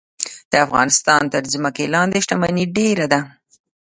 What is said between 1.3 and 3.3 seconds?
تر ځمکې لاندې شتمني ډیره ده